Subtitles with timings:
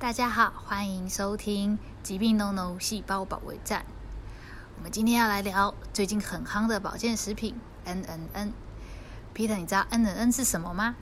[0.00, 3.80] 大家好，欢迎收听《疾病 No No 细胞保卫战》。
[4.78, 8.52] 我们今天要来聊最近很夯的保健食品 N N N。
[9.34, 10.96] Peter，你知道 N N N 是什么吗？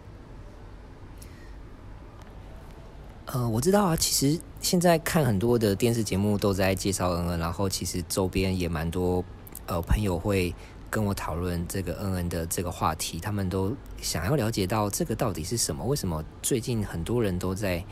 [3.27, 3.95] 呃，我知道啊。
[3.95, 9.25] 其实现在看很多的电视节目都在介绍 N N，然后其实周边也蛮多
[9.67, 10.53] 呃朋友会
[10.91, 15.85] 跟我讨论这个 N N 的这个话题，他们都想要了解到这个到底是什么？
[15.85, 17.85] 为什么最近很多人都在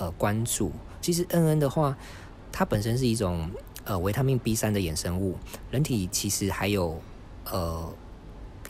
[0.00, 0.72] 呃关注？
[1.00, 1.96] 其实 N N 的话，
[2.50, 3.48] 它本身是一种
[3.84, 5.36] 呃维他命 B 三的衍生物，
[5.70, 7.00] 人体其实还有
[7.44, 7.92] 呃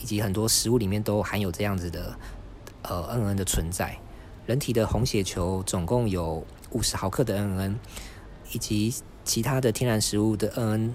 [0.00, 2.18] 以及很多食物里面都含有这样子的
[2.82, 3.96] 呃 N N 的存在。
[4.46, 7.78] 人体的红血球总共有五十毫克的 N N，
[8.52, 8.92] 以及
[9.24, 10.94] 其他的天然食物的 N N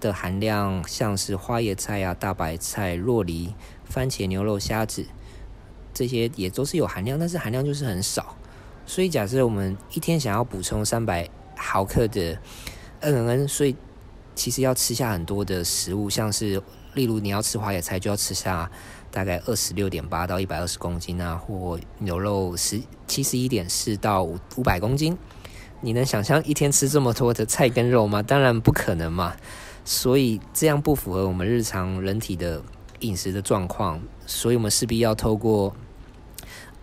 [0.00, 3.52] 的含量，像是花椰菜啊、大白菜、洛梨、
[3.84, 5.06] 番茄、牛肉、虾子，
[5.92, 8.36] 这些也都是有含量，但是含量就是很少。
[8.86, 12.38] 所以假设我们一天想要补充三百毫克的
[13.00, 13.76] N N，所以
[14.34, 16.62] 其实要吃下很多的食物，像是
[16.94, 18.70] 例如你要吃花椰菜，就要吃下。
[19.10, 25.16] 大概二十六点八到一百二十公斤啊，或牛肉十七十一点四到五五百公斤，
[25.80, 28.20] 你能想象一天吃这么多的菜跟肉吗？
[28.20, 29.36] 当然不可能嘛。
[29.84, 32.60] 所以这样不符合我们日常人体的
[33.02, 35.72] 饮食的状况，所以我们势必要透过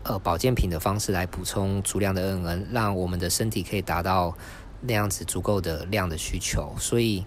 [0.03, 4.35] 呃保健品的方式来补充足量的 N N，让我们的身体可以达到
[4.81, 6.75] 那样子足够的量的需求。
[6.77, 7.25] 所以。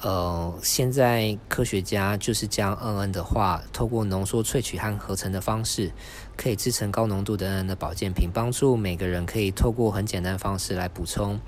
[0.00, 5.92] 呃，现在科学家就是将 N N 的话，透过浓缩萃取和合成的方式，
[6.36, 11.40] 可以制成高浓度的 N N 的保健品，帮助每个人可以透过很简单的方式来补充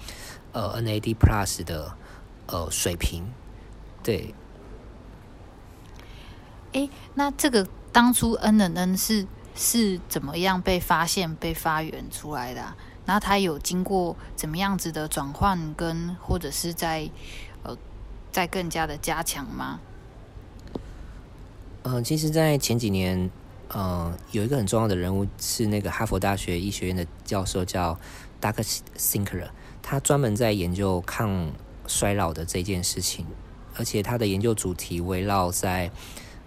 [0.53, 1.95] 呃 N A D Plus 的
[2.47, 3.25] 呃水平。
[4.03, 4.35] 对。
[6.73, 9.27] 哎，那这个当初 N N N 是
[9.57, 12.75] 是怎么样被发现、被发源出来的？
[13.05, 17.11] 然后它有经过怎么样子的转换，跟或者是在
[17.65, 17.77] 呃。
[18.33, 19.81] 在更加的加强吗？
[21.85, 23.31] 嗯，其实，在前几年，
[23.69, 27.99] 呃，有一个很重要的人物是那个哈佛大学医学院的教授，叫
[28.39, 28.81] Dr.
[28.99, 29.49] Sinkler，
[29.81, 31.51] 他专门在研究抗
[31.87, 33.25] 衰老的这件事情，
[33.75, 35.91] 而且他的研究主题围绕在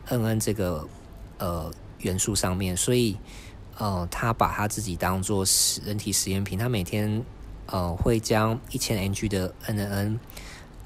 [0.10, 0.88] N N 这个
[1.40, 3.18] 呃元素上面，所以，
[3.78, 7.24] 呃，他把他自己当做实人体实验品，他每天
[7.68, 10.20] 呃会将一千 ng 的 N N。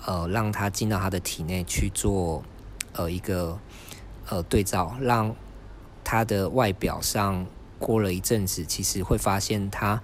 [0.06, 2.44] 呃，让它进到他的体内去做
[2.92, 3.58] 呃一个
[4.28, 5.34] 呃对照，让
[6.04, 7.48] 他的外表上
[7.80, 10.02] 过了一阵子，其实会发现他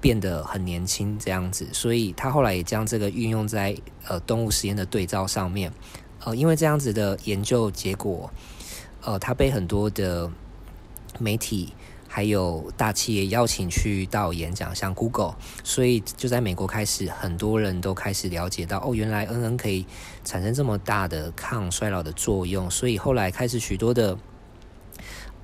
[0.00, 1.68] 变得很年轻这样子。
[1.72, 3.76] 所以他后来也将这个运用在
[4.08, 5.72] 呃动物实验的对照上面。
[6.24, 8.28] 呃，因为这样子的研究结果，
[9.02, 10.28] 呃，他被很多的
[11.18, 11.72] 媒体。
[12.08, 19.84] 还有大企业邀请去到演讲，像 Google，所以就在美国开始，很多人都开始了解到，哦，原来 N N 可以
[20.24, 24.16] 产生这么大的抗衰老的作用，所以后来开始许多的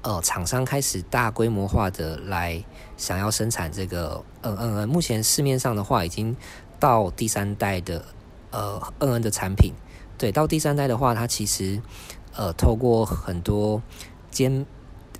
[0.01, 2.65] 呃厂商开始大规模化的来
[2.97, 4.89] 想要生产这个 N N N。
[4.89, 6.35] 目前市面上的话，已经
[6.81, 8.03] 到第三代的
[8.51, 9.75] 呃 N N 的产品，
[10.17, 11.83] 对，到第三代的话，它其实
[12.35, 13.83] 呃透过很多
[14.31, 14.65] 尖。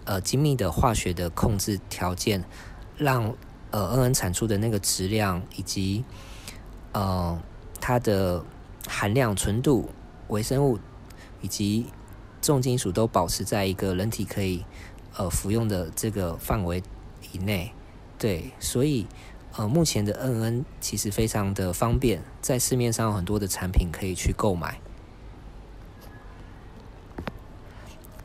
[0.05, 2.45] 呃，精密的化学的控制条件，
[2.97, 3.37] 让
[3.71, 6.05] 呃 N N 产出的那个质量以及
[6.91, 7.41] 呃
[7.81, 8.45] 它的
[8.89, 9.91] 含量、纯度、
[10.27, 10.81] 微生物
[11.41, 11.87] 以及
[12.41, 14.65] 重金属都保持在一个人体可以
[15.17, 16.83] 呃服用的这个范围
[17.31, 17.73] 以内。
[18.19, 19.07] 对，所以
[19.57, 24.81] 呃目前的 N N 其实非常的方便，在市面上有很多的产品可以去购买。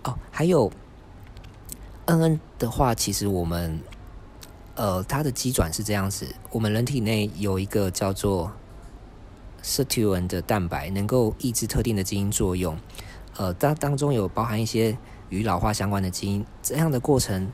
[0.03, 0.71] 哦，还有。
[2.07, 3.81] N N 的话，其实我们，
[4.75, 8.53] 呃，它的基转是这样子：我们人体内有一个叫做
[9.61, 12.77] sirtuin 的蛋白，能够抑制特定的基因作用。
[13.35, 14.97] 呃，当当中有包含一些
[15.27, 16.45] 与老化相关的基因。
[16.63, 17.51] 这样的过程，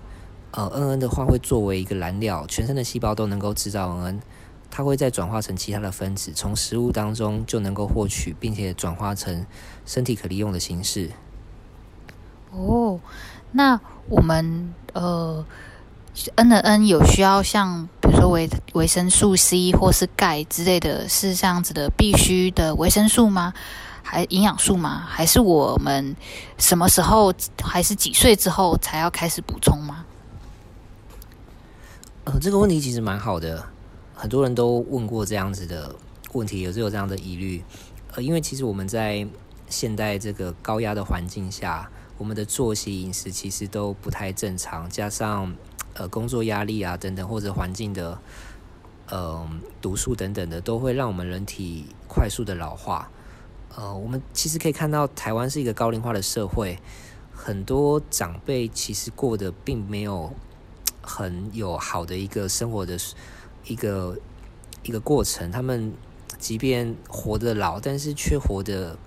[0.52, 4.22] 呃，N N 的话会作为一个燃料，全身的细胞都能够制造 N N，
[4.70, 9.48] 它会再转化成其他的分子，从食物当中就能够获取，并且转化成
[9.84, 11.10] 身体可利用的形式。
[12.52, 13.00] 哦。
[13.56, 13.80] 那
[14.10, 15.46] 我们呃
[16.36, 23.54] ，N 的 N 有需要像比如说维维生素 C 或是钙之类的，是这样子的必须的维生素吗？
[24.02, 25.04] 还营养素吗？
[25.08, 26.16] 还是我们
[26.58, 27.32] 什么时候
[27.64, 30.04] 还是几岁之后才要开始补充吗？
[32.26, 33.64] 呃，这个问题其实蛮好的，
[34.16, 35.96] 很多人都问过这样子的
[36.32, 37.64] 问题，有是有这样的疑虑。
[38.16, 39.28] 呃，因为其实我们在
[39.70, 41.88] 现代这个高压的环境下。
[42.24, 45.54] 我们的作息、饮食其实都不太正常，加上
[45.94, 48.18] 呃工作压力啊等等，或者环境的
[49.10, 49.46] 呃
[49.82, 53.12] 毒素等等的，都会让我们人体快速的老化。
[53.76, 56.80] 呃，我们其实可以看到，台湾是一个高龄化的社会，
[57.34, 60.34] 很多长辈其实过得并没有
[61.02, 62.98] 很有好的一个生活的
[63.66, 64.18] 一个
[64.84, 65.52] 一个过程。
[65.52, 65.92] 他们
[66.40, 68.98] 即便活得老，但是却活得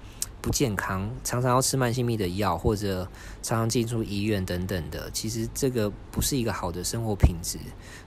[0.47, 3.03] 不健康，常常要吃慢性病的药，或者
[3.43, 5.11] 常常进出医院等等的。
[5.11, 7.59] 其实这个不是一个好的生活品质。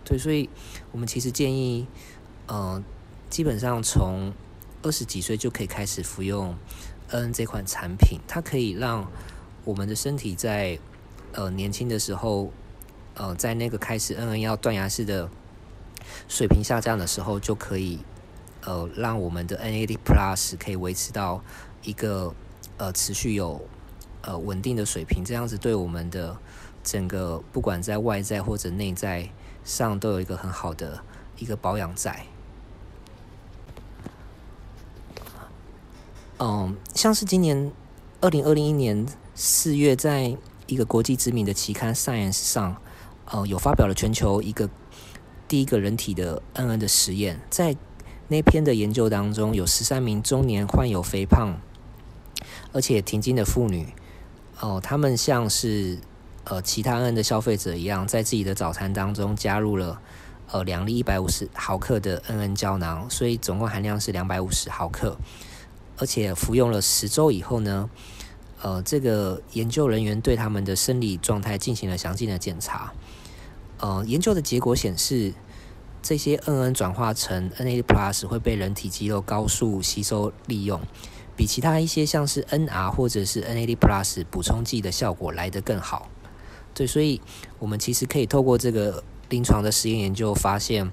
[0.05, 0.49] 对，所以
[0.93, 1.85] 我们其实建议，
[2.47, 2.81] 呃，
[3.29, 4.31] 基本上从
[4.81, 6.55] 二十几岁就可以开始服用
[7.09, 9.11] N 这款产品，它可以让
[9.65, 10.79] 我们的身体在
[11.33, 12.53] 呃年轻的时候，
[13.15, 15.29] 呃在那个开始 N N 要断崖式的
[16.29, 17.99] 水平下降的时候，就可以
[18.63, 21.43] 呃让我们的 N A D Plus 可以维持到
[21.83, 22.33] 一个
[22.77, 23.61] 呃持续有
[24.21, 26.37] 呃稳定的水平，这样子对我们的
[26.83, 29.29] 整个不管在外在或者内在
[29.63, 31.03] 上都有一个很好的
[31.37, 32.25] 一个保养在。
[36.39, 37.71] 嗯，像是今年
[38.21, 39.05] 二零二零一年
[39.35, 40.37] 四月，在
[40.67, 42.81] 一个国际知名的期刊《Science》上，
[43.25, 44.69] 呃，有发表了全球一个
[45.49, 47.41] 第一个人体的 N N 的实验。
[47.49, 47.75] 在
[48.29, 51.59] 那篇的研究当中，有十三名中年患有肥胖
[52.71, 53.93] 而且停经的妇女，
[54.59, 55.97] 哦，他们像是
[56.43, 60.01] 呃其他 N 的消费者一样，在自己的早餐当中加入了
[60.51, 65.17] 呃两粒一百五十毫克的 N N 胶囊，所以总共含量是两百五十毫克。
[65.97, 67.89] 而且服用了十周以后呢，
[68.61, 72.93] 呃，这个研究人员对他们的生理状态进行了详尽的检查。
[73.79, 75.33] 呃，研究的结果显示，
[76.01, 80.79] 这些 N-N 转化成 N-A Plus 会被人体肌肉高速吸收利用，
[81.39, 86.09] 比其他一些像是 N-R 或者是 NAD Plus 补充剂的效果来得更好。
[86.73, 87.21] 对，所以
[87.59, 90.91] 我们其实可以透过这个临床的实验研究发现，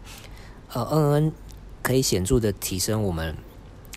[0.72, 1.32] 呃，N-N
[1.82, 3.37] 可以显著的提升我们。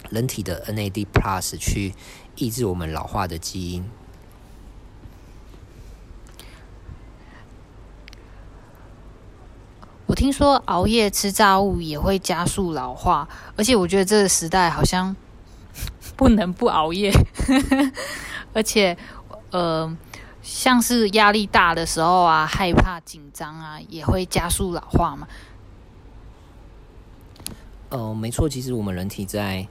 [0.09, 1.93] 人体的 NAD Plus 去
[2.35, 3.85] 抑制我们老化的基因。
[10.07, 15.15] 我听说熬夜吃炸物也会加速老化，而且我觉得这个时代好像
[16.19, 17.13] 不能不熬夜。
[18.53, 18.97] 而且，
[19.51, 19.95] 呃，
[20.41, 25.25] 像是压力大的时候啊，害怕、紧张啊，也会加速老化嘛。
[27.87, 29.65] 呃，没错，其实我们人体在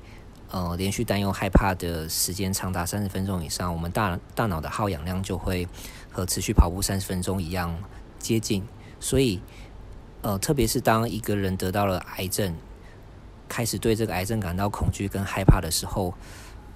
[0.50, 5.68] 呃，连续担忧害怕的时间长达三十分钟以上，我们大大脑的耗氧量就会
[6.10, 7.76] 和持续跑步三十分钟一样
[8.18, 8.66] 接近。
[8.98, 9.42] 所以，
[10.22, 12.56] 呃，特别是当一个人得到了癌症，
[13.48, 16.14] 开始对这个癌症感到恐惧跟害怕的时候，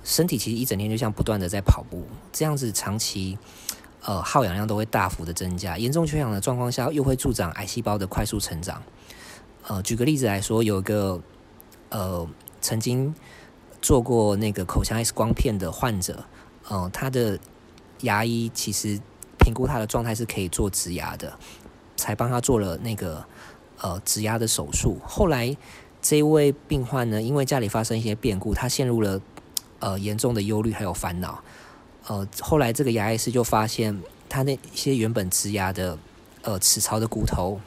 [0.02, 3.38] 身体其实一整天就像不断的在跑步，这样子长期
[4.02, 5.78] 呃耗氧量都会大幅的增加。
[5.78, 8.82] 严重缺氧的状况下，又会助长癌细胞的快速成长。
[9.68, 11.20] 呃，举个例子来说，有一个
[11.90, 12.26] 呃
[12.60, 13.14] 曾经。
[13.84, 16.24] 做过那个口腔 X 光片的患者，
[16.70, 17.36] 嗯，他的
[18.02, 19.00] 牙医其实
[19.40, 21.36] 评估他的状态是可以做植牙的，
[21.96, 23.26] 才帮他做了那个
[23.80, 25.00] 呃植牙的手术。
[25.04, 25.56] 后来
[26.02, 29.20] 这位病患呢，因为家里发生一些变故，他陷入了
[29.78, 31.42] 呃严重的忧虑还有烦恼。
[32.08, 35.96] 呃，后来这个牙医师就发现，他那些原本植牙的
[36.42, 37.60] 呃齿槽的骨头，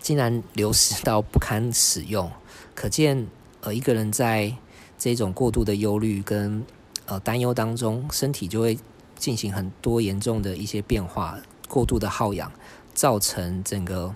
[0.00, 2.32] 竟然流失到不堪使用，
[2.74, 3.26] 可见
[3.60, 4.56] 呃一个人在
[4.98, 6.64] 这种过度的忧虑跟
[7.04, 8.78] 呃担忧当中，身体就会
[9.14, 11.38] 进行很多严重的一些变化，
[11.68, 12.50] 过度的耗氧，
[12.94, 14.14] 造成整个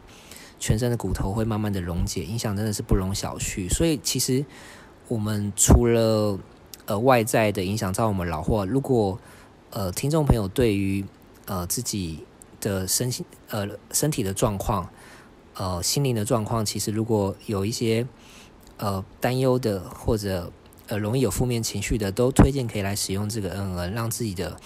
[0.59, 3.69] 全身的骨头会慢慢的溶解，影响真的是不容小觑。
[3.69, 4.45] 所以其实
[5.09, 6.39] 我们除了
[6.87, 9.19] 呃外在的影响在我们老化，如果
[9.71, 11.05] 呃听众朋友对于
[11.47, 12.25] 呃自己
[12.61, 14.91] 的身心呃身体的状况，
[15.55, 18.07] 呃心灵的状况，其实如果有一些
[18.79, 20.53] 呃担忧的或者
[20.89, 24.57] 呃，容易有负面情绪的，都推荐可以来使用这个 N N，让自己的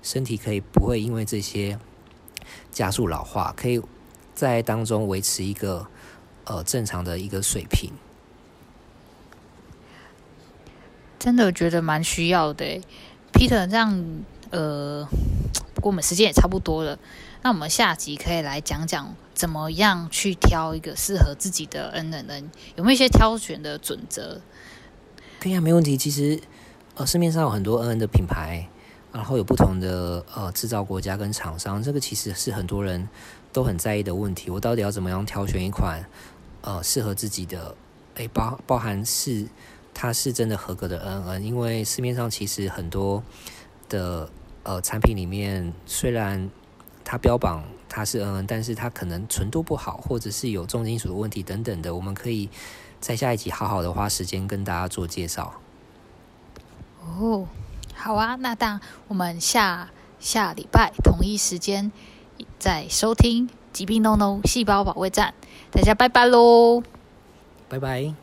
[0.00, 1.78] 身体可以不会因为这些
[2.72, 3.82] 加速老化，可以
[4.36, 5.88] 在当中维持一个
[6.44, 7.90] 呃正常的一个水平。
[11.18, 12.64] 真的觉得蛮需要的
[13.32, 14.04] ，Peter，这样
[14.50, 15.04] 呃，
[15.74, 16.96] 不过我们时间也差不多了，
[17.42, 24.40] 那我们下集可以来讲讲怎么样去挑一个适合自己的 N N，N，有没有一些挑选的准则？
[25.40, 25.96] 可以啊，没问题。
[25.96, 26.40] 其实，
[26.94, 28.68] 呃，市面上有很多 N N 的品牌，
[29.12, 33.08] 然后有不同的呃制造国家跟厂商，这个其实是很多人
[33.56, 34.50] 都很在意的问题。
[34.50, 36.04] 我到底要怎么样挑选一款
[36.60, 37.74] 呃适合自己的？
[38.16, 39.46] 诶，包包含是
[39.94, 43.22] 它是真的合格的 N N，因为市面上其实很多
[43.88, 44.28] 的
[44.62, 46.50] 呃产品里面，虽然
[47.02, 52.50] 它标榜它是 NN，但是它可能纯度不好，或者是有重金属的问题等等的，我们可以
[53.00, 55.54] 在下一集好好的花时间跟大家做介绍。
[57.00, 57.46] 哦，
[57.94, 61.92] 好啊，那当我们下下礼拜同一时间
[62.58, 65.34] 在收听《疾病 No No 细胞保卫战》，
[65.74, 66.82] 大家拜拜喽，
[67.68, 68.14] 拜拜。